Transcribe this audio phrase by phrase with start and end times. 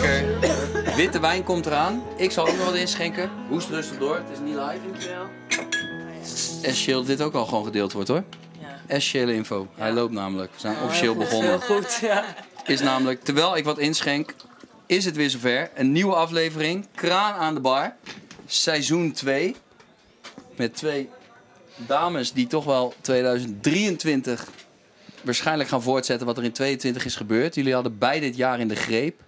[0.00, 0.96] Lekker.
[0.96, 2.02] Witte wijn komt eraan.
[2.16, 3.30] Ik zal ook nog wat inschenken.
[3.48, 4.78] Hoest rustig door, het is niet live.
[4.86, 5.26] Dankjewel.
[6.62, 8.24] Essentieel dit ook al gewoon gedeeld wordt hoor.
[8.86, 9.68] Essentiële info.
[9.74, 10.52] Hij loopt namelijk.
[10.52, 11.50] We zijn officieel begonnen.
[11.50, 12.24] Heel goed, ja.
[12.66, 14.34] Is namelijk, terwijl ik wat inschenk,
[14.86, 15.70] is het weer zover.
[15.74, 16.86] Een nieuwe aflevering.
[16.94, 17.94] Kraan aan de bar.
[18.46, 19.56] Seizoen 2.
[20.56, 21.08] Met twee
[21.76, 24.48] dames die toch wel 2023
[25.22, 27.54] waarschijnlijk gaan voortzetten wat er in 22 is gebeurd.
[27.54, 29.20] Jullie hadden beide dit jaar in de greep.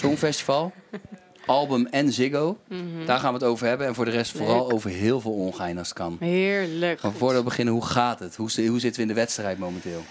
[0.00, 0.72] Songfestival,
[1.46, 2.58] album en Ziggo.
[3.06, 3.86] Daar gaan we het over hebben.
[3.86, 6.16] En voor de rest vooral over heel veel ongein als het kan.
[6.20, 7.02] Heerlijk.
[7.02, 8.36] Maar voordat we beginnen, hoe gaat het?
[8.36, 10.02] Hoe, hoe zitten we in de wedstrijd momenteel?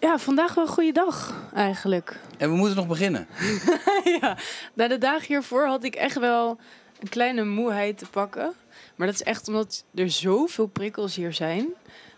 [0.00, 2.20] Ja, vandaag wel een goede dag eigenlijk.
[2.38, 3.26] En we moeten nog beginnen.
[4.20, 4.36] ja,
[4.74, 6.58] na de dagen hiervoor had ik echt wel
[7.00, 8.52] een kleine moeheid te pakken.
[8.94, 11.66] Maar dat is echt omdat er zoveel prikkels hier zijn.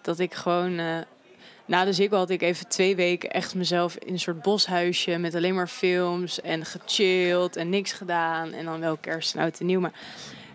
[0.02, 0.78] Dat ik gewoon...
[0.78, 0.98] eh,
[1.66, 5.16] na de Ziggo had ik even twee weken echt mezelf in een soort boshuisje...
[5.18, 8.52] met alleen maar films en gechilled en niks gedaan.
[8.52, 9.80] En dan wel kerst en oud en nieuw.
[9.80, 9.92] Maar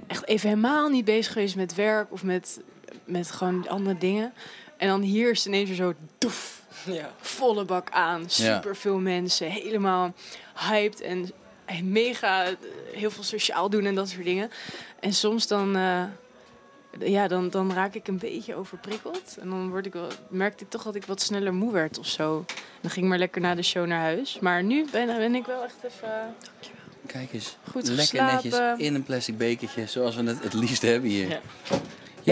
[0.08, 2.59] echt even helemaal niet bezig geweest met werk of met,
[3.05, 4.33] met gewoon andere dingen.
[4.77, 7.11] En dan hier is het ineens weer zo doef Ja.
[7.22, 8.23] volle bak aan.
[8.30, 9.47] Super veel mensen.
[9.52, 10.13] Helemaal
[10.69, 11.30] hyped en
[11.83, 12.45] mega
[12.94, 14.52] heel veel sociaal doen en dat soort dingen.
[15.00, 16.03] En soms dan, eh,
[17.00, 19.38] ja, dan, dan raak ik een beetje overprikkeld.
[19.39, 22.06] En dan word ik wel, merkte ik toch dat ik wat sneller moe werd of
[22.08, 22.45] zo.
[22.81, 24.39] Dan ging ik maar lekker na de show naar huis.
[24.39, 26.36] Maar nu ben, ben ik wel echt even...
[27.08, 27.58] Kijk eens.
[27.72, 28.34] Goed Lekker geslapen.
[28.50, 31.30] netjes in een plastic bekertje, zoals we het het liefst hebben hier.
[31.30, 31.78] Ja, Ja.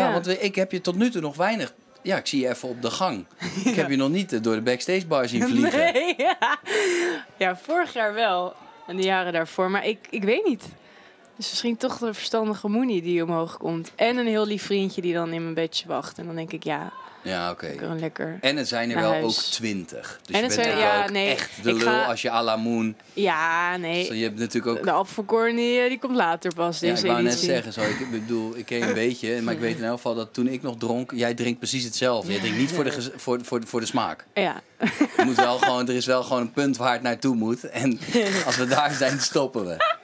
[0.06, 0.12] Ja.
[0.12, 1.74] want we- ik heb je tot nu toe nog weinig...
[2.02, 3.26] Ja, ik zie je even op de gang.
[3.66, 5.94] Ik heb je nog niet door de backstage bar zien vliegen.
[5.94, 6.60] Nee, ja.
[7.38, 8.54] ja, vorig jaar wel.
[8.88, 9.72] En de jaren daarvoor.
[9.72, 10.64] Maar ik, ik weet niet.
[11.40, 13.92] Dus misschien toch de verstandige moenie die omhoog komt.
[13.95, 16.18] En een heel lief vriendje die dan in mijn bedje wacht.
[16.18, 17.76] En dan denk ik, ja, Ja, oké.
[18.00, 18.38] lekker.
[18.42, 19.23] En het zijn er wel huis.
[19.23, 20.20] ook twintig.
[20.26, 22.44] Dus En je bent zijn- ja, ook nee, echt de lul ga- als je à
[22.44, 22.96] la moon...
[23.14, 24.16] Ja, nee.
[24.18, 24.84] je hebt natuurlijk ook...
[24.86, 26.80] De Apfelkorn die, eh, die komt later pas.
[26.80, 29.59] Ja, Deze ik wou net zeggen, zo, ik bedoel, ik ken een beetje, maar ik
[29.59, 32.34] weet in elk geval dat toen ik nog dronk, jij drinkt precies hetzelfde.
[32.34, 34.25] Je drinkt niet voor de, voor, voor, voor de smaak.
[34.34, 34.62] Ja.
[35.18, 37.63] Je moet wel gewoon, er is wel gewoon een punt waar het naartoe moet.
[37.69, 38.00] En
[38.46, 39.97] als we daar zijn, stoppen we.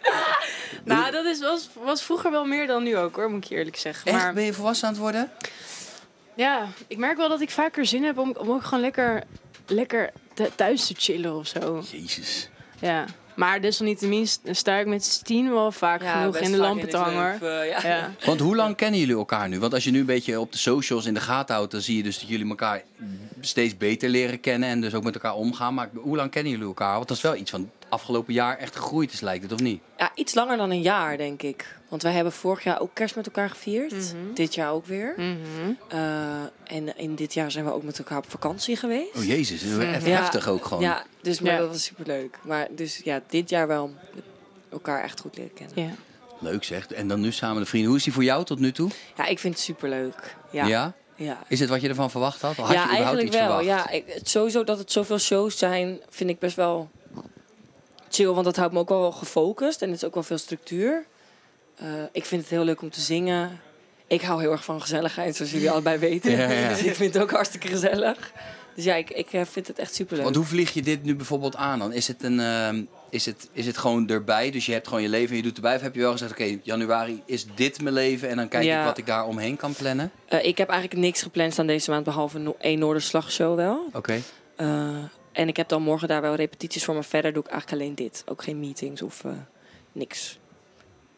[0.85, 3.55] Nou, dat is, was, was vroeger wel meer dan nu ook hoor, moet ik je
[3.55, 4.11] eerlijk zeggen.
[4.11, 4.23] Echt?
[4.23, 5.29] Maar Ben je volwassen aan het worden?
[6.35, 9.23] ja, ik merk wel dat ik vaker zin heb om, om ook gewoon lekker,
[9.67, 11.83] lekker th- thuis te chillen of zo.
[11.91, 12.49] Jezus.
[12.79, 17.03] Ja, maar desalniettemin sta ik met Stien wel vaak genoeg in de lampen te club,
[17.05, 17.33] hangen.
[17.61, 17.87] eh, ja.
[17.87, 18.11] Ja.
[18.25, 19.59] Want hoe lang kennen jullie elkaar nu?
[19.59, 21.97] Want als je nu een beetje op de socials in de gaten houdt, dan zie
[21.97, 22.83] je dus dat jullie elkaar
[23.41, 25.73] steeds beter leren kennen en dus ook met elkaar omgaan.
[25.73, 26.95] Maar hoe lang kennen jullie elkaar?
[26.95, 29.81] Want dat is wel iets van afgelopen jaar echt gegroeid is, lijkt het, of niet?
[29.97, 31.77] Ja, iets langer dan een jaar, denk ik.
[31.89, 33.91] Want wij hebben vorig jaar ook kerst met elkaar gevierd.
[33.91, 34.33] Mhm.
[34.33, 35.13] Dit jaar ook weer.
[35.17, 35.35] Mhm.
[35.87, 35.99] Eh,
[36.63, 39.15] en in dit jaar zijn we ook met elkaar op vakantie geweest.
[39.15, 40.17] Oh jezus, even Ja.
[40.17, 40.83] heftig ook gewoon.
[40.83, 41.57] Ja, dus maar Ja.
[41.57, 42.37] dat was superleuk.
[42.43, 43.93] Maar dus ja, dit jaar wel
[44.71, 45.83] elkaar echt goed leren kennen.
[45.83, 45.91] Ja.
[46.39, 46.87] Leuk zeg.
[46.87, 47.89] En dan nu samen de vrienden.
[47.89, 48.89] Hoe is die voor jou tot nu toe?
[49.17, 50.35] Ja, ik vind het superleuk.
[50.51, 50.65] Ja.
[50.65, 50.93] ja?
[51.15, 51.39] ja.
[51.47, 52.55] Is het wat je ervan verwacht had?
[52.55, 53.45] Had ja, je überhaupt eigenlijk iets wel.
[53.57, 53.65] verwacht?
[53.65, 56.89] Ja, ik, het, sowieso dat het zoveel shows zijn, vind ik best wel
[58.09, 58.27] chill.
[58.27, 59.81] Want dat houdt me ook wel gefocust.
[59.81, 61.05] En het is ook wel veel structuur.
[61.75, 63.59] Eh, ik vind het heel leuk om te zingen.
[64.07, 66.31] Ik hou heel erg van gezelligheid, zoals jullie allebei weten.
[66.31, 66.69] Ja, ja.
[66.69, 68.31] Dus ik vind het ook hartstikke gezellig.
[68.75, 70.23] Dus ja, ik, ik eh, vind het echt superleuk.
[70.23, 71.93] Want hoe vlieg je dit nu bijvoorbeeld aan dan?
[71.93, 74.51] Is het, een, ehm, is, het, is het gewoon erbij?
[74.51, 75.75] Dus je hebt gewoon je leven en je doet erbij?
[75.75, 78.79] Of heb je wel gezegd, oké, januari is dit mijn leven en dan kijk Ja.
[78.79, 80.11] ik wat ik daar omheen kan plannen?
[80.27, 83.89] Eh, ik heb eigenlijk niks gepland staan deze maand, behalve no- één Noorderslagshow wel.
[83.93, 84.21] Oké.
[84.55, 84.89] Eh,
[85.35, 87.95] en ik heb dan morgen daar wel repetities voor, maar verder doe ik eigenlijk alleen
[87.95, 88.23] dit.
[88.27, 89.31] Ook geen meetings of eh,
[89.91, 90.39] niks.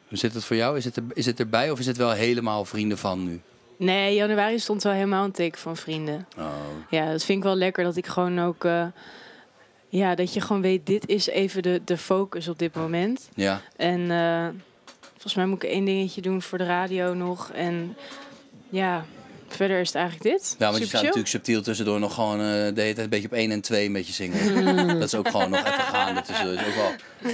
[0.08, 0.78] Hoe zit het voor jou?
[0.78, 3.42] Is het, er, is het erbij of is het wel helemaal vrienden van nu?
[3.78, 6.28] Nee, januari stond wel helemaal een teken van vrienden.
[6.38, 6.46] Oh.
[6.90, 8.66] Ja, dat vind ik wel lekker dat ik gewoon ook...
[8.66, 8.86] eh,
[9.90, 13.30] ja, dat je gewoon weet, dit is even de, de focus op dit moment.
[13.36, 13.62] Ja.
[13.76, 14.48] En eh,
[15.12, 17.52] volgens mij moet ik één dingetje doen voor de radio nog.
[17.52, 17.96] En
[18.70, 19.06] ja,
[19.58, 20.56] verder is het eigenlijk dit.
[20.60, 23.28] Ja, want je staat natuurlijk subtiel tussendoor nog gewoon eh, de hele tijd een beetje
[23.28, 24.88] op 1 en 2 een beetje zingen.
[25.00, 26.56] dat is ook gewoon nog even gaande tussendoor.
[26.56, 26.76] Dus ook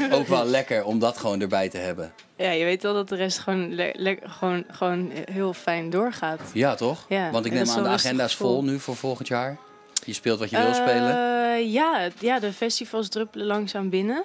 [0.10, 2.14] wel, ook wel lekker om dat gewoon erbij te hebben.
[2.38, 3.80] Ja, je weet wel dat de rest gewoon,
[4.24, 6.40] gewoon, gewoon heel fijn doorgaat.
[6.54, 7.06] Ja, toch?
[7.10, 9.58] Ja, Want ik neem dat is aan, de agenda is vol nu voor volgend jaar.
[10.06, 11.18] Je speelt wat je wil spelen.
[11.56, 14.24] Eh, ja, het- ja, de festivals druppelen langzaam binnen.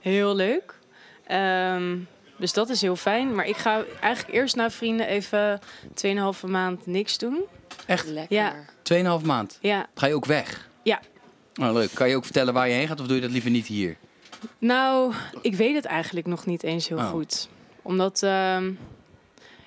[0.00, 0.74] Heel leuk.
[1.26, 1.96] Ehm,
[2.36, 3.34] dus dat is heel fijn.
[3.34, 5.60] Maar ik ga eigenlijk eerst naar vrienden even
[6.06, 7.40] 2,5 maand niks doen.
[7.86, 8.06] Echt?
[8.06, 8.36] Lekker.
[8.36, 8.54] Ja.
[9.20, 9.58] 2,5 maand.
[9.60, 10.68] Ja, Ga je ook weg?
[10.82, 11.00] Ja.
[11.60, 11.90] Oh, leuk.
[11.94, 13.96] Kan je ook vertellen waar je heen gaat of doe je dat liever niet hier?
[14.58, 15.12] nou,
[15.42, 17.08] ik weet het eigenlijk nog niet eens heel Oh.
[17.10, 17.48] goed.
[17.82, 18.68] Omdat, ehm,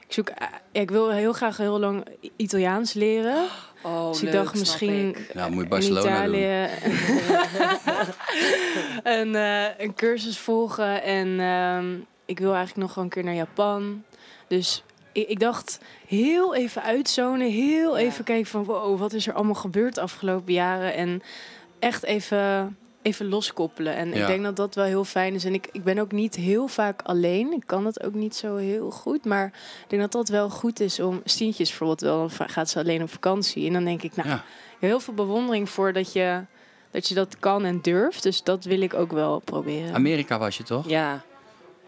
[0.07, 2.06] ik zoek, eh, ja, ik wil heel graag heel lang
[2.36, 3.45] Italiaans leren.
[3.81, 5.33] Oh, dus ik leuk, dacht snap misschien ik.
[5.33, 6.36] Nou, moet je in Barcelona doen.
[6.36, 6.69] Italië
[9.19, 11.04] een, eh, een cursus volgen.
[11.04, 11.95] En ehm,
[12.30, 14.04] ik wil eigenlijk nog gewoon een keer naar Japan.
[14.48, 17.50] Dus ik, ik dacht heel even uitzonen.
[17.52, 18.04] Heel Ja.
[18.06, 20.94] even kijken van wow, wat is er allemaal gebeurd de afgelopen jaren.
[20.94, 21.22] En
[21.80, 23.96] echt even, even loskoppelen.
[23.96, 24.16] En Ja.
[24.22, 25.46] ik denk dat dat wel heel fijn is.
[25.46, 27.52] En ik, ik ben ook niet heel vaak alleen.
[27.54, 29.26] Ik kan dat ook niet zo heel goed.
[29.26, 29.46] Maar
[29.84, 31.22] ik denk dat dat wel goed is om...
[31.24, 33.68] Stientjes bijvoorbeeld wel, dan gaat ze alleen op vakantie.
[33.68, 34.44] En dan denk ik, nou, Ja.
[34.80, 36.42] heel veel bewondering voor dat je,
[36.92, 38.24] dat je dat kan en durft.
[38.24, 39.94] Dus dat wil ik ook wel proberen.
[39.94, 40.90] Amerika was je toch?
[40.90, 41.22] Ja,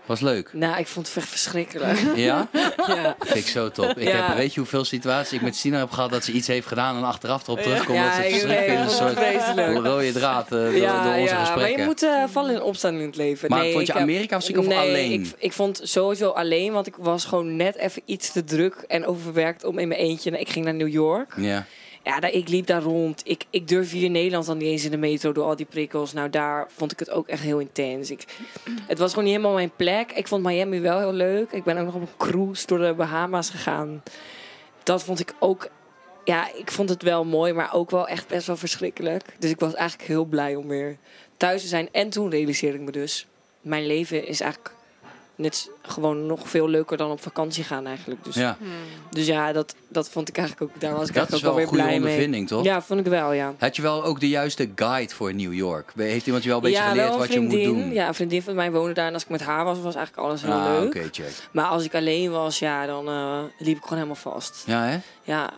[0.06, 0.50] Was leuk.
[0.54, 2.00] nou, ik vond het echt verschrikkelijk.
[2.16, 2.48] Ja?
[2.88, 3.16] ja.
[3.20, 3.98] Vind ik zo top.
[3.98, 4.28] Ik Ja.
[4.28, 6.98] heb, weet je hoeveel situaties ik met Sina heb gehad dat ze iets heeft gedaan
[6.98, 8.82] en achteraf erop terugkomt dat ze verschrikkelijk vindt.
[8.82, 11.80] Een soort rode draad eh, door, Ja, door onze ja, maar gesprekken.
[11.80, 13.50] je moet eh, vallen en opstaan in het leven.
[13.50, 15.12] Maar nee, vond je ik heb- Amerika of nee, alleen?
[15.12, 19.06] Ik, ik vond sowieso alleen, want ik was gewoon net even iets te druk en
[19.06, 20.40] overwerkt om in mijn eentje.
[20.40, 21.34] Ik ging naar New York.
[21.38, 21.66] Ja.
[22.04, 23.22] Ja, daar, ik liep daar rond.
[23.24, 25.66] Ik, ik durf hier in Nederland dan niet eens in de metro door al die
[25.66, 26.14] prikkels.
[26.14, 28.12] Nou, daar vond ik het ook echt heel intens.
[28.12, 28.26] Ik,
[28.88, 30.12] het was gewoon niet helemaal mijn plek.
[30.12, 31.52] Ik vond Miami wel heel leuk.
[31.52, 34.04] Ik ben ook nog op een cruise door de Bahama's gegaan.
[34.84, 35.70] Dat vond ik ook...
[36.24, 39.36] Ja, ik vond het wel mooi, maar ook wel echt best wel verschrikkelijk.
[39.40, 40.98] Dus ik was eigenlijk heel blij om weer
[41.38, 41.90] thuis te zijn.
[41.92, 43.28] En toen realiseerde ik me dus...
[43.62, 44.76] Mijn leven is eigenlijk
[45.42, 48.24] net gewoon nog veel leuker dan op vakantie gaan eigenlijk.
[48.24, 48.58] Dus ja.
[48.60, 48.70] Hmm.
[49.10, 50.82] dus ja, dat, dat vond ik eigenlijk ook.
[50.82, 52.28] Daar was ik Dat is eigenlijk wel ook een wel goede weer blij mee.
[52.28, 52.64] ondervinding, toch?
[52.64, 53.54] Ja, vond ik wel, ja.
[53.58, 55.92] Had je wel ook de juiste guide voor New York?
[55.96, 57.94] Heeft iemand je wel een beetje ja, geleerd wel een wat je moet doen?
[57.94, 59.08] Ja, een vriendin van mij woonde daar.
[59.08, 60.86] En als ik met haar was, was eigenlijk alles heel ah, leuk.
[60.88, 61.32] oké, check.
[61.52, 64.64] Maar als ik alleen was, ja, dan eh, liep ik gewoon helemaal vast.
[64.66, 65.00] Ja, hè?
[65.24, 65.50] Ja,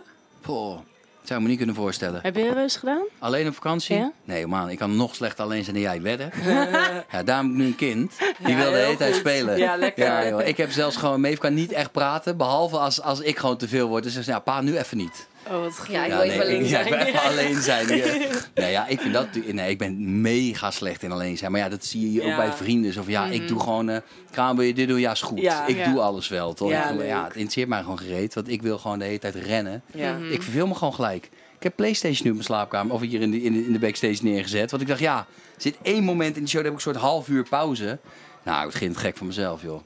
[0.43, 0.79] Poh.
[1.23, 2.19] Zou ik me niet kunnen voorstellen.
[2.23, 3.03] Heb je dat wel eens gedaan?
[3.19, 3.95] Alleen op vakantie?
[3.95, 4.11] Ja?
[4.23, 6.31] Nee, man, ik kan nog slechter alleen zijn dan jij wedden.
[7.11, 8.11] ja, daarom heb ik nu een kind.
[8.39, 9.57] Die Ja, wil de hele tijd spelen.
[9.57, 10.05] Ja, lekker.
[10.05, 10.47] Ja, joh.
[10.47, 13.67] Ik heb zelfs gewoon, Meef kan niet echt praten, behalve als, als ik gewoon te
[13.67, 14.03] veel word.
[14.03, 15.27] Dus ze zegt, ja, pa, nu even niet.
[15.51, 15.91] Oh, wat goed.
[15.91, 17.07] Ja, ik ja, wil even alleen ik, ja, ik wil zijn.
[17.07, 17.97] even alleen zijn.
[17.97, 18.05] Ja.
[18.63, 21.51] Nee, ja, ik vind dat, nee, ik ben mega slecht in alleen zijn.
[21.51, 22.35] Maar ja, dat zie je ook Ja.
[22.35, 22.99] bij vrienden.
[22.99, 23.97] Of ja, ik doe gewoon, eh
[24.31, 24.99] kraan wil je dit doen?
[24.99, 25.39] Ja, is goed.
[25.39, 25.65] Ja.
[25.67, 25.91] ik Ja.
[25.91, 26.69] doe alles wel, toch?
[26.69, 29.35] Ja, Ik- ja, het interesseert mij gewoon gereed, want ik wil gewoon de hele tijd
[29.35, 29.83] rennen.
[29.93, 30.17] ja.
[30.17, 30.31] Mhm.
[30.31, 31.25] Ik verveel me gewoon gelijk.
[31.57, 33.79] Ik heb PlayStation nu in mijn slaapkamer of hier in de, in de, in de
[33.79, 34.69] backstage neergezet.
[34.71, 35.17] Want ik dacht, ja,
[35.55, 37.99] er zit één moment in de show, dan heb ik een soort half uur pauze.
[38.43, 39.81] Nou, ik begin het gek van mezelf, joh.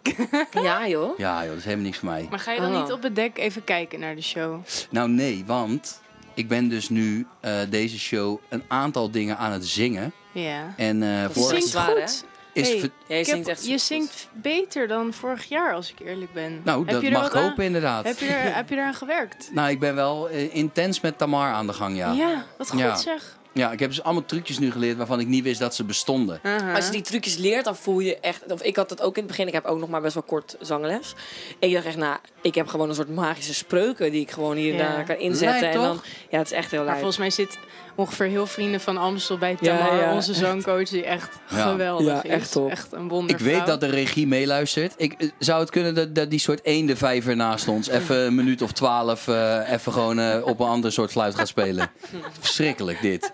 [0.63, 1.17] ja joh.
[1.17, 2.27] Ja, joh, dat is helemaal niks voor mij.
[2.29, 2.81] Maar ga je dan Oh.
[2.81, 4.59] niet op het dek even kijken naar de show?
[4.89, 6.01] Nou, nee, want
[6.33, 10.11] ik ben dus nu eh, deze show een aantal dingen aan het zingen.
[10.31, 10.73] Ja.
[10.77, 12.25] En eh Je zingt zingt zwaar, goed.
[12.53, 12.69] is...
[12.69, 15.91] Hey, ver- Ja, je Ik heb- zingt echt je zingt beter dan vorig jaar, als
[15.91, 16.61] ik eerlijk ben.
[16.63, 18.05] Nou, Heb dat je mag ik aan- hopen inderdaad.
[18.05, 19.49] Heb je, er, heb je eraan gewerkt?
[19.53, 22.11] Nou, ik ben wel eh, intens met Tamar aan de gang, ja.
[22.11, 22.95] Ja, wat goed Ja.
[22.95, 23.35] zeg.
[23.53, 26.41] Ja, ik heb dus allemaal trucjes nu geleerd waarvan ik niet wist dat ze bestonden.
[26.75, 28.51] Als je die trucjes leert, dan voel je echt...
[28.51, 29.47] Of ik had het ook in het begin.
[29.47, 31.13] Ik heb ook nog maar best wel kort zangles.
[31.59, 34.11] Ik dacht echt, nou, ik heb gewoon een soort magische spreuken...
[34.11, 34.95] die ik gewoon hier en Ja.
[34.95, 35.69] daar kan inzetten.
[35.69, 36.95] En dan, ja, het is echt heel Maar leuk.
[36.97, 37.57] volgens mij zit
[37.95, 41.69] ongeveer heel vrienden van Amstel bij Tamar, ja, onze zangcoach, die echt Ja.
[41.69, 42.29] geweldig Ja, is.
[42.29, 42.69] echt top.
[42.69, 43.47] Echt een wondervrouw.
[43.49, 44.93] Ik weet dat de regie meeluistert.
[44.97, 48.61] Ik, eh, zou het kunnen dat, dat die soort eendenvijver naast ons even een minuut
[48.61, 51.91] of twaalf eh, even gewoon eh, op een ander soort fluit gaat spelen?
[52.39, 53.31] Verschrikkelijk dit.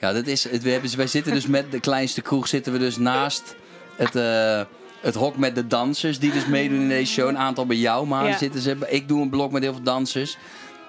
[0.00, 2.78] Ja, dat is, het, we hebben, wij zitten dus met de kleinste kroeg zitten we
[2.78, 3.54] dus naast
[3.96, 4.14] het,
[5.00, 7.28] het hok met de dansers die dus meedoen in deze show.
[7.28, 8.36] Een aantal bij jou, maar Ja.
[8.36, 8.76] zitten ze.
[8.88, 10.36] Ik doe een blok met heel veel dansers.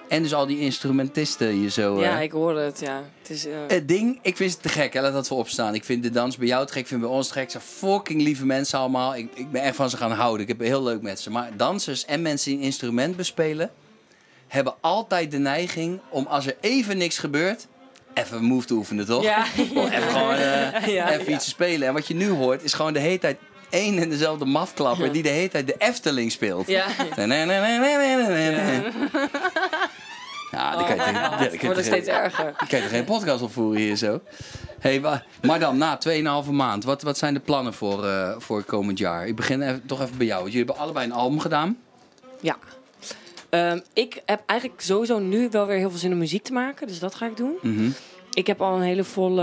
[0.08, 2.00] En dus al die instrumentisten hier zo.
[2.00, 2.22] Ja, eh.
[2.22, 3.02] ik hoor het, ja.
[3.20, 5.74] Het is, eh, Het ding, ik vind het te gek, hè, laat dat voor opstaan.
[5.74, 7.50] Ik vind de dans bij jou te gek, ik vind bij ons te gek.
[7.50, 9.16] Ze zijn fucking lieve mensen allemaal.
[9.16, 10.42] Ik, ik ben echt van ze gaan houden.
[10.42, 11.30] Ik heb het heel leuk met ze.
[11.30, 13.70] Maar dansers en mensen die een instrument bespelen...
[14.48, 17.66] hebben altijd de neiging om als er even niks gebeurt...
[18.14, 19.22] even een move te oefenen, toch?
[19.22, 19.44] Ja.
[19.74, 21.34] Om even gewoon eh, Ja, even ja.
[21.34, 21.88] iets te spelen.
[21.88, 23.36] En wat je nu hoort, is gewoon de hele tijd...
[23.70, 26.66] één en dezelfde mafklapper die de hele tijd de Efteling speelt.
[26.66, 26.86] Ja.
[27.16, 27.26] Ja,
[30.76, 32.48] kan je, Oh, die- die kan je wordt steeds erger.
[32.48, 34.20] ik kan er geen podcast op voeren hier zo.
[34.80, 35.00] Hey,
[35.42, 35.98] maar dan, na
[36.44, 39.26] 2,5 maand, wat, wat zijn de plannen voor, eh, voor komend jaar?
[39.26, 40.42] Ik begin even, toch even bij jou.
[40.44, 41.78] Jullie hebben allebei een album gedaan.
[42.40, 42.56] Ja.
[43.50, 46.86] Ehm, ik heb eigenlijk sowieso nu wel weer heel veel zin om muziek te maken.
[46.86, 47.54] Dus dat ga ik doen.
[47.62, 47.88] Mhm.
[48.32, 49.42] Ik heb al een hele volle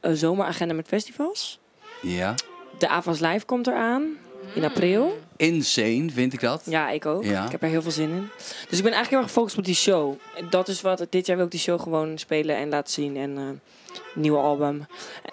[0.00, 1.58] eh, zomeragenda met festivals.
[2.02, 2.34] Ja.
[2.78, 4.16] De Avas Live komt eraan.
[4.54, 5.18] In april.
[5.36, 6.62] Insane, vind ik dat.
[6.66, 7.24] Ja, ik ook.
[7.24, 7.44] Ja.
[7.44, 8.28] Ik heb er heel veel zin in.
[8.68, 10.14] Dus ik ben eigenlijk heel erg gefocust op die show.
[10.50, 11.06] Dat is wat.
[11.10, 13.16] Dit jaar wil ik die show gewoon spelen en laten zien.
[13.16, 13.72] En eh
[14.14, 14.86] nieuwe album.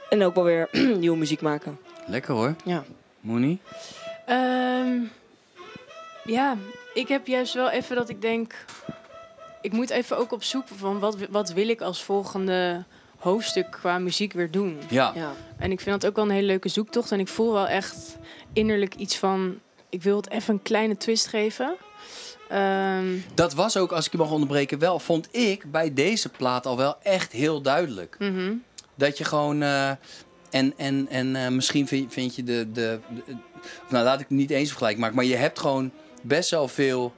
[0.09, 1.79] En ook wel weer nieuwe muziek maken.
[2.05, 2.55] Lekker hoor.
[2.65, 2.83] Ja.
[3.19, 3.59] Moenie?
[4.25, 4.99] Ehm,
[6.23, 6.57] ja,
[6.93, 8.65] ik heb juist wel even dat ik denk...
[9.61, 12.83] Ik moet even ook op zoek van wat, wat wil ik als volgende
[13.21, 14.77] hoofdstuk qua muziek weer doen.
[14.89, 15.11] Ja.
[15.15, 15.31] Ja.
[15.57, 17.11] En ik vind dat ook wel een hele leuke zoektocht.
[17.11, 18.17] En ik voel wel echt
[18.53, 19.59] innerlijk iets van...
[19.89, 21.75] ik wil het even een kleine twist geven.
[22.49, 26.65] Ehm, Dat was ook, als ik je mag onderbreken, wel, vond ik bij deze plaat
[26.65, 28.15] al wel echt heel duidelijk.
[28.19, 28.53] mhm.
[28.95, 29.61] Dat je gewoon.
[29.61, 29.89] eh,
[30.49, 33.35] en en, en eh, misschien vind, vind je de, de, de-
[33.89, 35.15] Nou, laat ik het niet eens vergelijk maken.
[35.15, 37.13] Maar je hebt gewoon best wel veel.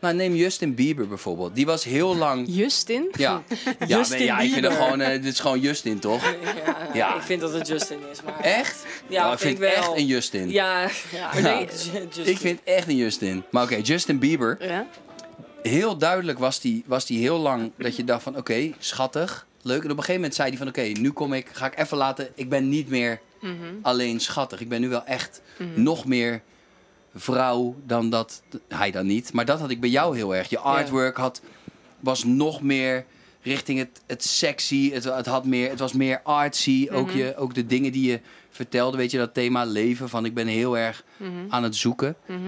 [0.00, 1.54] nou, neem Justin Bieber bijvoorbeeld.
[1.54, 2.44] Die was heel lang.
[2.48, 3.08] Justin.
[3.16, 3.42] Ja,
[3.78, 5.00] ja, Justin nee, ja ik vind het gewoon.
[5.00, 6.22] eh, dit is gewoon Justin, toch?
[6.64, 7.16] Ja, Ja.
[7.16, 8.22] ik vind dat het Justin is.
[8.22, 8.40] Maar...
[8.40, 8.84] Echt?
[9.08, 9.70] Ja, Oh, ik vind ik wel.
[9.70, 10.50] echt een Justin.
[10.50, 11.60] Ja, ja.
[11.60, 12.26] Justin.
[12.26, 13.42] Ik vind echt een Justin.
[13.50, 14.56] Maar oké, Justin Bieber.
[14.60, 14.86] Ja.
[15.62, 19.76] Heel duidelijk was die, was die heel lang dat je dacht van oké, schattig, leuk.
[19.78, 21.96] En op een gegeven moment zei hij van oké, nu kom ik, ga ik even
[21.96, 22.28] laten.
[22.34, 23.54] Ik ben niet meer Mhm.
[23.82, 24.60] alleen schattig.
[24.60, 25.82] Ik ben nu wel echt Mhm.
[25.82, 26.42] nog meer
[27.14, 29.32] vrouw dan dat hij dan niet.
[29.32, 30.48] Maar dat had ik bij jou heel erg.
[30.50, 31.40] Je artwork had,
[32.00, 33.04] was nog meer
[33.42, 34.90] richting het, het sexy.
[34.92, 36.88] Het, het, had meer, het was meer artsy.
[36.92, 37.16] ook, Mhm.
[37.16, 38.96] je, ook de dingen die je vertelde.
[38.96, 40.08] Weet je, dat thema leven.
[40.08, 41.30] Van ik ben heel erg Mhm.
[41.48, 42.16] aan het zoeken.
[42.26, 42.38] Mhm.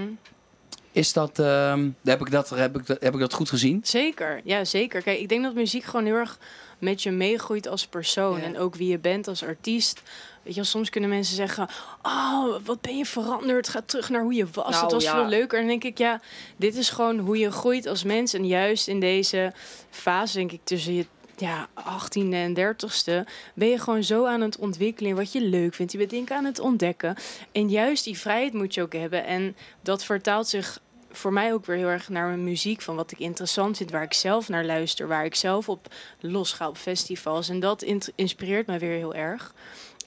[0.93, 3.81] Is dat, ehm, heb, ik dat, heb, ik dat, heb ik dat goed gezien?
[3.83, 5.03] Zeker, ja zeker.
[5.03, 6.39] Kijk, ik denk dat muziek gewoon heel erg
[6.79, 8.39] met je meegroeit als persoon.
[8.39, 8.45] Ja.
[8.45, 10.03] En ook wie je bent als artiest.
[10.43, 11.69] Weet je, soms kunnen mensen zeggen...
[12.03, 13.69] Oh, wat ben je veranderd?
[13.69, 14.71] Ga terug naar hoe je was.
[14.71, 15.15] Nou, het was ja.
[15.15, 15.59] veel leuker.
[15.59, 16.21] En dan denk ik, ja,
[16.57, 18.35] dit is gewoon hoe je groeit als mens.
[18.35, 19.53] En juist in deze
[19.91, 21.07] fase, denk ik, tussen je
[21.43, 23.29] ja, 18e en 30ste...
[23.55, 25.93] ben je gewoon zo aan het ontwikkelen in wat je leuk vindt.
[25.93, 27.17] Je bent dingen aan het ontdekken.
[27.53, 29.25] En juist die vrijheid moet je ook hebben.
[29.25, 30.81] En dat vertaalt zich
[31.11, 32.81] voor mij ook weer heel erg naar mijn muziek.
[32.83, 35.09] Van wat ik interessant vind, waar ik zelf naar luister.
[35.09, 35.87] Waar ik zelf op
[36.21, 37.49] losga op festivals.
[37.49, 37.83] En dat
[38.15, 39.55] inspireert mij weer heel erg.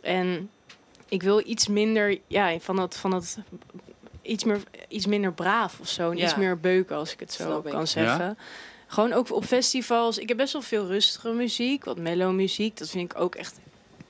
[0.02, 0.50] En
[1.10, 3.38] ik wil iets minder, ja, van dat, van dat
[4.22, 6.12] iets, meer, iets minder braaf of zo.
[6.12, 6.24] En Ja.
[6.24, 7.72] iets meer beuken, als ik het zo Snap ik.
[7.72, 8.38] kan zeggen.
[8.88, 10.18] Gewoon ook op festivals.
[10.18, 12.78] Ik heb best wel veel rustige muziek, wat mellow muziek.
[12.78, 13.60] Dat vind ik ook echt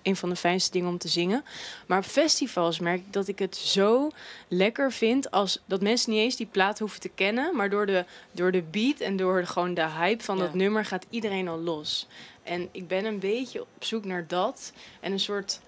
[0.02, 1.44] een van de fijnste dingen om te zingen.
[1.86, 4.10] Maar op festivals merk ik dat ik het zo
[4.48, 8.06] lekker vind als dat mensen niet eens die plaat hoeven te kennen, maar door de,
[8.32, 10.44] door de beat en door de, gewoon de hype van Ja.
[10.44, 12.08] dat nummer gaat iedereen al los.
[12.44, 15.60] En ik ben een beetje op zoek naar dat en een soort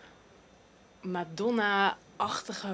[1.01, 2.05] Madonna-achtige.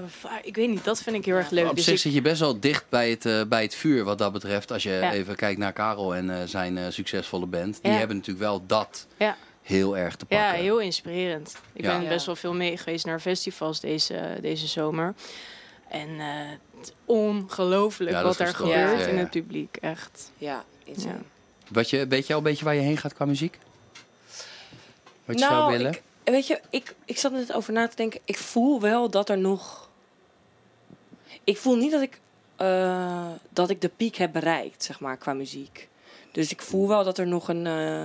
[0.08, 1.40] Vi- Ik weet niet, dat vind ik heel Ja.
[1.42, 1.70] erg leuk.
[1.70, 4.04] op Dus zich ik- zit je best wel dicht bij het, eh, bij het vuur
[4.04, 4.72] wat dat betreft.
[4.72, 5.12] Als je Ja.
[5.14, 7.80] even kijkt naar Karel en eh, zijn eh, succesvolle band.
[7.82, 7.98] Die Ja.
[7.98, 9.36] hebben natuurlijk wel dat Ja.
[9.62, 10.48] heel erg te pakken.
[10.48, 11.56] Ja, heel inspirerend.
[11.74, 11.92] Ik Ja.
[11.94, 12.10] ben Ja.
[12.10, 15.14] best wel veel mee geweest naar festivals deze, deze zomer.
[15.90, 16.28] En eh,
[17.06, 18.70] ongelooflijk wat daar gestoord.
[18.72, 19.78] gebeurt Ja, in het publiek.
[19.82, 20.32] Echt.
[20.38, 20.64] Ja.
[21.68, 23.58] Wat je, weet je al een beetje waar je heen gaat qua muziek?
[25.26, 25.92] Wat je zou nou, willen?
[25.92, 28.20] ik, weet je, ik, ik zat er net over na te denken.
[28.26, 29.90] Ik voel wel dat er nog...
[31.44, 32.20] Ik voel niet dat ik,
[32.56, 35.90] eh, dat ik de piek heb bereikt, zeg maar, qua muziek.
[36.32, 37.68] Dus ik voel wel dat er nog een...
[37.68, 38.00] eh,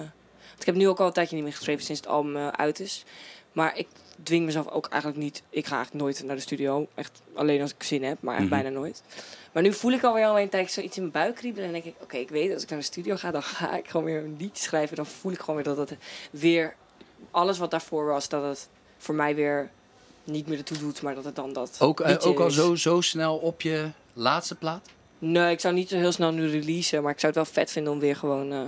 [0.48, 2.48] want ik heb nu ook al een tijdje niet meer geschreven sinds het album eh,
[2.48, 3.04] uit is.
[3.52, 3.86] Maar ik
[4.22, 5.42] dwing mezelf ook eigenlijk niet...
[5.50, 6.86] Ik ga eigenlijk nooit naar de studio.
[6.94, 8.50] Echt alleen als ik zin heb, maar echt Mhm.
[8.52, 9.02] bijna nooit.
[9.52, 11.66] Maar nu voel ik alweer al een tijdje zoiets in mijn buik kriebelen.
[11.66, 13.88] En denk ik, oké, ik weet als ik naar de studio ga, dan ga ik
[13.88, 14.96] gewoon weer een liedje schrijven.
[14.96, 15.98] Dan voel ik gewoon weer dat het
[16.30, 16.76] weer
[17.30, 18.68] alles wat daarvoor was, dat het
[18.98, 19.70] voor mij weer
[20.24, 21.76] niet meer ertoe doet, maar dat het dan dat.
[21.78, 24.88] Ook, eh, ook al zo, zo snel op je laatste plaat?
[25.18, 27.70] Nee, ik zou niet zo heel snel nu releasen, maar ik zou het wel vet
[27.70, 28.60] vinden om weer gewoon eh,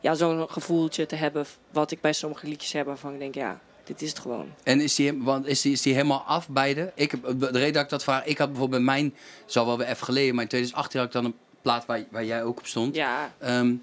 [0.00, 1.46] ja, zo'n gevoeltje te hebben.
[1.70, 4.48] Wat ik bij sommige liedjes heb, waarvan ik denk, ja, dit is het gewoon.
[4.62, 6.92] En is die, want is die, is die helemaal af beide?
[6.94, 9.14] Ik heb, de reden dat ik dat vraag, ik had bijvoorbeeld bij mijn,
[9.46, 12.24] zal wel weer even geleden, maar in 2018 had ik dan een plaat waar, waar
[12.24, 12.94] jij ook op stond.
[12.94, 13.74] Ja, Ehm,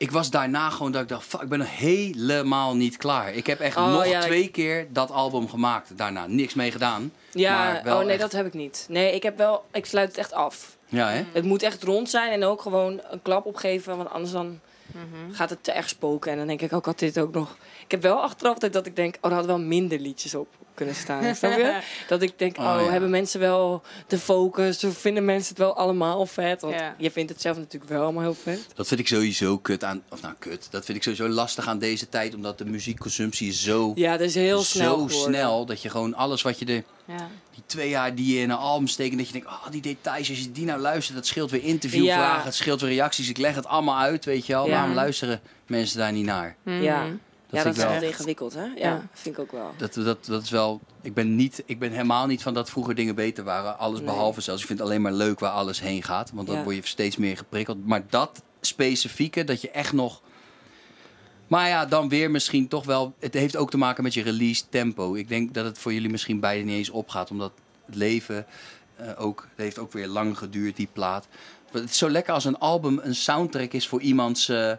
[0.00, 3.34] ik was daarna gewoon dat ik dacht, fuck, ik ben nog helemaal niet klaar.
[3.34, 6.26] Ik heb echt Oh, nog ja, ik- twee keer dat album gemaakt daarna.
[6.26, 7.12] Niks mee gedaan.
[7.32, 8.86] ja Maar wel oh nee, echt- dat heb ik niet.
[8.88, 10.76] Nee, ik heb wel, ik sluit het echt af.
[10.86, 11.24] Ja, hè?
[11.32, 14.60] Het moet echt rond zijn en ook gewoon een klap opgeven, want anders dan
[14.92, 15.32] Mhm.
[15.34, 16.30] gaat het te erg spoken.
[16.32, 17.56] En dan denk ik ook, had dit ook nog...
[17.84, 20.48] Ik heb wel achteraf dat, dat ik denk, oh, er hadden wel minder liedjes op
[20.74, 21.34] kunnen staan.
[21.34, 21.78] Snap je?
[22.08, 22.90] Dat ik denk, Oh, oh, ja.
[22.90, 24.84] hebben mensen wel de focus?
[24.84, 26.60] Of vinden mensen het wel allemaal vet?
[26.60, 26.94] Want Ja.
[26.98, 28.66] je vindt het zelf natuurlijk wel allemaal heel vet.
[28.74, 31.78] Dat vind ik sowieso kut aan, of nou kut, dat vind ik sowieso lastig aan
[31.78, 35.16] deze tijd, omdat de muziekconsumptie is zo, Ja, dat is heel snel zo geworden.
[35.34, 37.28] snel, dat je gewoon alles wat je er, Ja.
[37.54, 39.80] die twee jaar die je in een album steekt, en dat je denkt, oh die
[39.82, 42.44] details, als je die nou luistert, dat scheelt weer interviewvragen, Ja.
[42.44, 44.70] het scheelt weer reacties, ik leg het allemaal uit, weet je wel, Ja.
[44.70, 46.56] waarom luisteren mensen daar niet naar?
[46.62, 46.82] Mhm.
[46.82, 47.10] Ja, Dat
[47.52, 48.64] ja dat is wel- ingewikkeld, hè?
[48.64, 49.08] Ja, Ja.
[49.12, 49.74] vind ik ook wel.
[49.76, 50.80] Dat, dat, dat is wel.
[51.02, 53.78] Ik ben, niet, ik ben helemaal niet van dat vroeger dingen beter waren.
[53.78, 54.08] Alles Nee.
[54.08, 54.60] behalve zelfs.
[54.60, 56.30] Ik vind het alleen maar leuk waar alles heen gaat.
[56.34, 56.62] Want dan Ja.
[56.62, 57.86] word je steeds meer geprikkeld.
[57.86, 60.20] Maar dat specifieke, dat je echt nog.
[61.46, 63.14] Maar ja, dan weer misschien toch wel.
[63.18, 65.14] Het heeft ook te maken met je release tempo.
[65.14, 67.30] Ik denk dat het voor jullie misschien beide niet eens opgaat.
[67.30, 67.52] Omdat
[67.86, 68.46] het leven
[68.96, 69.40] eh, ook.
[69.50, 71.26] Het heeft ook weer lang geduurd, die plaat.
[71.72, 74.48] Maar Het is zo lekker als een album een soundtrack is voor iemands.
[74.48, 74.72] eh,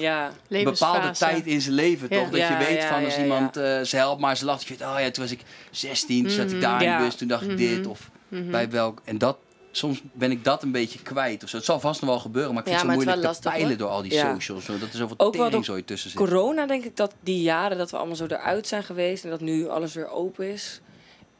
[0.00, 2.18] Ja, bepaalde tijd in zijn leven, Ja.
[2.20, 2.30] toch?
[2.30, 4.62] Dat Ja, je weet ja, van als ja, iemand eh ze helpt maar ze lacht.
[4.62, 7.14] Je weet, oh ja, toen was ik 16, toen zat ik daar in de bus,
[7.14, 7.86] toen dacht ik dit.
[7.86, 8.50] Of Mhm.
[8.50, 9.00] bij welk...
[9.04, 9.36] En dat,
[9.70, 11.42] soms ben ik dat een beetje kwijt.
[11.42, 11.56] Of zo.
[11.56, 13.40] Het zal vast nog wel gebeuren, maar ik vind Ja, het zo het is moeilijk
[13.42, 13.78] te peilen hoor.
[13.78, 14.32] door al die Ja.
[14.34, 14.64] socials.
[14.64, 16.18] Zo, dat er zoveel Ook wel tering door zo tussen zit.
[16.18, 19.40] Corona denk ik dat die jaren dat we allemaal zo eruit zijn geweest en dat
[19.40, 20.80] nu alles weer open is.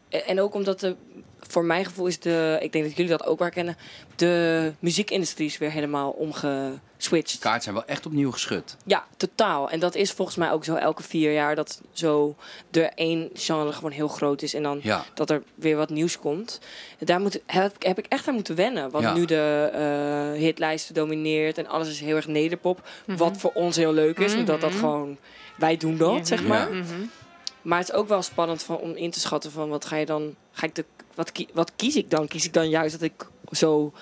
[0.09, 0.97] En ook omdat de,
[1.49, 3.76] voor mijn gevoel is de, ik denk dat jullie dat ook wel kennen,
[4.17, 7.33] de muziekindustrie is weer helemaal omgeswitcht.
[7.33, 8.76] De kaart zijn wel echt opnieuw geschud.
[8.85, 9.71] Ja, totaal.
[9.71, 12.37] En dat is volgens mij ook zo elke vier jaar dat zo
[12.71, 15.05] er één genre gewoon heel groot is en dan Ja.
[15.15, 16.61] dat er weer wat nieuws komt.
[16.99, 18.91] Daar moet, heb, heb ik echt aan moeten wennen.
[18.91, 19.15] Want Ja.
[19.15, 22.88] nu de eh, hitlijsten domineert en alles is heel erg nederpop.
[23.07, 23.17] Mhm.
[23.19, 24.79] Wat voor ons heel leuk is, omdat dat Mhm.
[24.79, 25.17] gewoon,
[25.57, 26.25] wij doen dat, Ja.
[26.25, 26.47] zeg Ja.
[26.49, 26.73] maar.
[26.73, 26.85] Mhm.
[27.66, 30.06] Maar het is ook wel spannend van, om in te schatten van wat ga je
[30.06, 32.28] dan, ga ik de, wat, wat kies ik dan?
[32.28, 33.92] Kies ik dan juist dat ik zo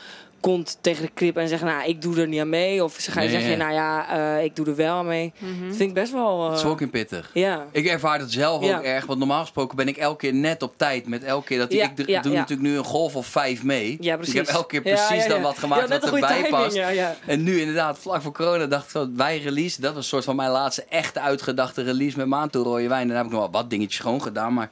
[0.44, 2.84] kont tegen de krip en zeg, nou, ik doe er niet aan mee?
[2.84, 3.56] Of ga je Nee, zeggen, ja.
[3.56, 4.08] nou ja,
[4.38, 5.32] eh, ik doe er wel aan mee?
[5.38, 5.66] Mhm.
[5.66, 6.40] Dat vind ik best wel...
[6.42, 7.30] eh, Het is wel ook in pittig.
[7.34, 7.66] ja.
[7.70, 8.76] Ik ervaar het zelf Ja.
[8.78, 11.58] ook erg, want normaal gesproken ben ik elke keer net op tijd met elke keer
[11.58, 12.38] dat ik d- ja, doe ja.
[12.38, 13.96] natuurlijk nu een golf of vijf mee.
[14.00, 16.48] Ja, Dus ik heb elke keer Ja, precies ja, dan wat gemaakt wat erbij timing,
[16.48, 16.74] past.
[16.76, 17.16] Ja, ja.
[17.26, 20.24] En nu inderdaad, vlak voor corona dacht ik van, wij release, dat was een soort
[20.24, 23.02] van mijn laatste echte uitgedachte release met Maantoe Rode Wijn.
[23.02, 24.70] En daar heb ik nog wel wat dingetjes schoon gedaan, maar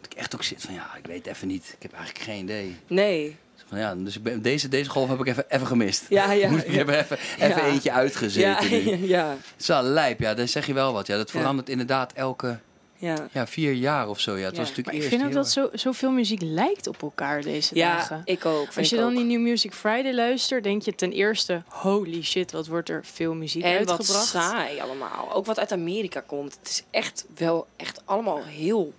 [0.00, 1.72] dat ik echt ook zit van, ja, ik weet even niet.
[1.76, 2.76] Ik heb eigenlijk geen idee.
[2.86, 3.36] Nee.
[3.68, 6.04] Van, ja, dus ik ben, deze, deze golf heb ik even, even gemist.
[6.08, 6.48] Ja, ja.
[6.50, 6.76] Moet ik ja.
[6.76, 7.66] heb er even, even Ja.
[7.66, 9.06] eentje Ja, uitgezeten nu.
[9.16, 11.06] ja, Het is wel lijp, ja, dan zeg je wel wat.
[11.06, 11.38] Ja, dat Ja.
[11.38, 12.58] verandert inderdaad elke
[12.96, 13.28] ja.
[13.32, 14.36] ja, vier jaar of zo.
[14.36, 14.58] Ja, het Ja.
[14.60, 17.96] was natuurlijk Maar ik vind ook dat zo, zoveel muziek lijkt op elkaar deze Ja,
[17.96, 18.22] dagen.
[18.24, 18.62] ik ook.
[18.64, 19.16] vind Als je dan ook.
[19.16, 21.62] die New Music Friday luistert, denk je ten eerste...
[21.68, 24.26] Holy shit, wat wordt er veel muziek En wat uitgebracht.
[24.28, 25.32] saai allemaal.
[25.32, 26.56] Ook wat uit Amerika komt.
[26.60, 28.92] Het is echt wel echt allemaal heel...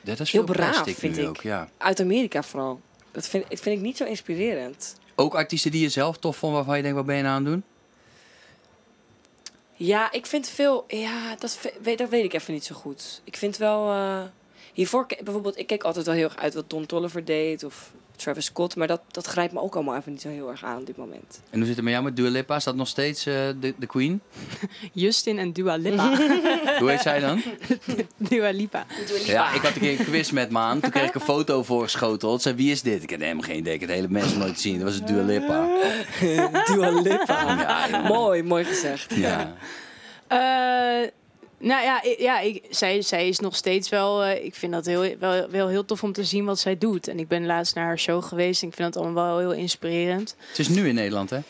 [0.00, 1.28] Dat is Heel veel braaf, plastic vind nu ik.
[1.28, 1.68] ook, ja.
[1.78, 2.80] Uit Amerika vooral.
[3.16, 4.96] Dat vind, dat vind ik niet zo inspirerend.
[5.14, 7.44] Ook artiesten die je zelf tof vond, waarvan je denkt, wat ben je nou aan
[7.44, 7.64] het doen?
[9.74, 10.84] Ja, ik vind veel...
[10.88, 13.20] Ja, dat, weet, dat weet ik even niet zo goed.
[13.24, 13.90] Ik vind wel...
[13.90, 14.22] eh,
[14.72, 17.64] hiervoor, bijvoorbeeld, ik keek altijd wel heel erg uit wat Don Tolliver deed.
[17.64, 18.76] Of Travis Scott.
[18.76, 20.96] Maar dat, dat grijpt me ook allemaal even niet zo heel erg aan op dit
[20.96, 21.40] moment.
[21.50, 22.56] En hoe zit het met jou met Dua Lipa?
[22.56, 24.20] Is dat nog steeds eh, de, de queen?
[24.92, 26.16] Justin en Dua Lipa.
[26.78, 27.42] Hoe heet zij dan?
[28.28, 28.86] Dua Lipa.
[29.24, 30.80] Ja, ik had een keer een quiz met Maan.
[30.80, 32.42] Toen kreeg ik een foto voorgeschoteld.
[32.42, 33.02] Zei, wie is dit?
[33.02, 33.74] Ik had helemaal geen idee.
[33.74, 34.74] Ik had de hele mensen nooit gezien.
[34.74, 35.66] Dat was het Dua Lipa.
[36.66, 37.86] Dua Lipa.
[37.88, 39.14] Ja, mooi, mooi gezegd.
[39.14, 39.54] Ja.
[40.26, 41.08] Eh,
[41.58, 44.24] nou ja, ik, ja ik, zij, zij is nog steeds wel...
[44.24, 47.08] eh, ik vind dat heel, wel, wel heel tof om te zien wat zij doet.
[47.08, 48.62] En ik ben laatst naar haar show geweest.
[48.62, 50.36] En ik vind dat allemaal wel heel inspirerend.
[50.48, 51.36] Het is nu in Nederland, hè?
[51.36, 51.44] As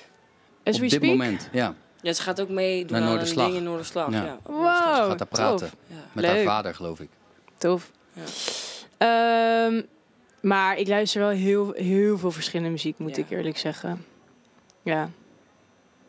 [0.75, 1.03] Op we dit speak.
[1.11, 1.75] moment, ja.
[2.03, 3.47] Ja, ze gaat ook mee doen Naar aan een Noorderslag.
[3.47, 4.11] ding in Noorderslag.
[4.11, 4.25] Ja.
[4.25, 4.39] Ja.
[4.45, 5.71] Wow, Gaat daar praten.
[5.87, 5.95] Ja.
[6.13, 6.35] Met Leuk.
[6.35, 7.09] haar vader, geloof ik.
[7.59, 7.91] Tof.
[8.13, 8.23] Ja.
[8.99, 9.83] Ehm,
[10.41, 13.23] maar ik luister wel heel, heel veel verschillende muziek, moet Ja.
[13.23, 14.05] ik eerlijk zeggen.
[14.83, 15.11] Ja.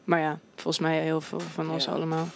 [0.04, 1.92] Maar ja, volgens mij heel veel van ons Ja.
[1.92, 2.28] allemaal.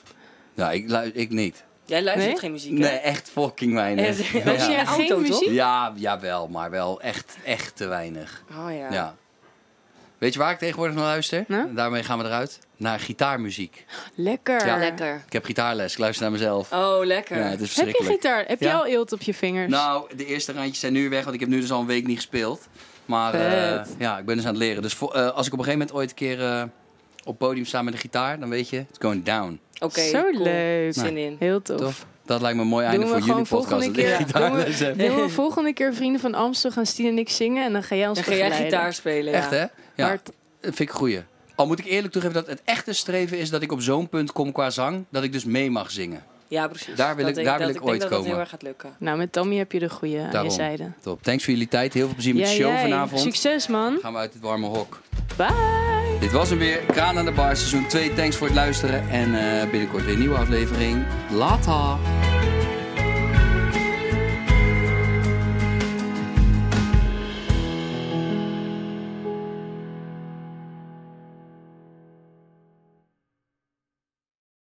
[0.53, 1.63] Ja, ik, lu- ik niet.
[1.85, 2.39] Jij luistert Nee?
[2.39, 2.77] geen muziek, hè?
[2.77, 4.07] Nee, echt fucking weinig.
[4.07, 4.25] Echt?
[4.25, 4.37] Je
[4.71, 4.85] Ja.
[4.85, 5.19] auto, Geen toch?
[5.19, 5.49] muziek?
[5.49, 8.43] Ja, jawel, maar wel echt, echt te weinig.
[8.51, 8.91] Oh ja.
[8.91, 9.15] Ja.
[10.17, 11.43] Weet je waar ik tegenwoordig naar luister?
[11.47, 11.73] Nou?
[11.73, 12.59] Daarmee gaan we eruit.
[12.77, 13.85] Naar gitaarmuziek.
[14.15, 14.65] Lekker.
[14.65, 14.77] Ja.
[14.77, 15.21] Lekker.
[15.25, 16.71] Ik heb gitaarles, ik luister naar mezelf.
[16.71, 17.37] Oh, lekker.
[17.37, 18.11] Ja, het is Heb je verschrikkelijk.
[18.21, 18.45] gitaar?
[18.47, 18.73] Heb je Ja.
[18.77, 19.71] al eelt op je vingers?
[19.71, 22.07] Nou, de eerste randjes zijn nu weg, want ik heb nu dus al een week
[22.07, 22.67] niet gespeeld.
[23.05, 23.41] Maar eh,
[23.77, 23.95] Vet.
[23.99, 24.81] ja, ik ben dus aan het leren.
[24.81, 26.63] Dus voor, eh, als ik op een gegeven moment ooit een keer eh,
[27.23, 29.59] op het podium sta met een gitaar, dan weet je, it's going down.
[29.79, 30.43] Oké, Zo cool.
[30.43, 30.93] leuk.
[30.93, 31.35] Zin in.
[31.39, 31.77] Heel tof.
[31.77, 32.05] Tof.
[32.25, 33.69] Dat lijkt me een mooi einde voor jullie podcast.
[33.85, 34.97] Dat keer-.
[34.97, 37.95] Doen we volgende keer Vrienden van Amstel gaan Stien en ik zingen en dan ga
[37.95, 38.77] jij ons Dan ga jij begeleiden.
[38.79, 39.37] gitaar spelen, ja.
[39.39, 39.59] Echt hè?
[39.59, 41.21] Ja, Maar dat vind ik een goeie.
[41.55, 44.31] Al moet ik eerlijk toegeven dat het echte streven is dat ik op zo'n punt
[44.31, 46.23] kom qua zang, dat ik dus mee mag zingen.
[46.47, 46.95] Ja, precies.
[46.95, 48.31] Daar wil Dat ik- daar wil dat, ik denk ooit dat dat komen.
[48.33, 48.89] heel erg gaat lukken.
[48.99, 50.51] Nou, met Tammy heb je de goede aan je Daarom.
[50.51, 50.91] zijde.
[51.01, 51.23] Top.
[51.23, 51.93] Thanks voor jullie tijd.
[51.93, 52.81] Heel veel plezier met de show jij.
[52.81, 53.21] vanavond.
[53.21, 53.97] Succes man.
[54.01, 55.01] Gaan we uit het warme hok.
[55.37, 55.90] Bye.
[56.21, 56.77] Dit was hem weer.
[56.77, 58.13] Kraan aan de bar, seizoen 2.
[58.13, 59.09] Thanks voor het luisteren.
[59.09, 61.05] En eh, binnenkort weer een nieuwe aflevering.
[61.31, 62.30] Later.